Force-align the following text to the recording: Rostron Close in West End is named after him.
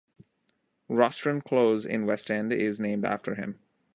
Rostron 0.89 1.43
Close 1.43 1.85
in 1.85 2.07
West 2.07 2.31
End 2.31 2.51
is 2.51 2.79
named 2.79 3.05
after 3.05 3.35
him. 3.35 3.59